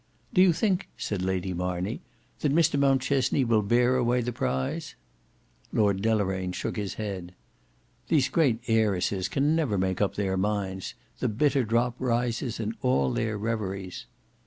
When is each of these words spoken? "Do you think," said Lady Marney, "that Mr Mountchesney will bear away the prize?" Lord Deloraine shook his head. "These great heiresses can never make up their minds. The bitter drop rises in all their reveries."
"Do 0.33 0.41
you 0.41 0.51
think," 0.51 0.89
said 0.97 1.21
Lady 1.21 1.53
Marney, 1.53 2.01
"that 2.39 2.51
Mr 2.51 2.79
Mountchesney 2.79 3.43
will 3.45 3.61
bear 3.61 3.97
away 3.97 4.21
the 4.21 4.31
prize?" 4.33 4.95
Lord 5.71 6.01
Deloraine 6.01 6.53
shook 6.53 6.75
his 6.75 6.95
head. 6.95 7.35
"These 8.07 8.27
great 8.27 8.61
heiresses 8.67 9.27
can 9.27 9.55
never 9.55 9.77
make 9.77 10.01
up 10.01 10.15
their 10.15 10.37
minds. 10.37 10.95
The 11.19 11.29
bitter 11.29 11.63
drop 11.63 11.93
rises 11.99 12.59
in 12.59 12.73
all 12.81 13.13
their 13.13 13.37
reveries." 13.37 14.07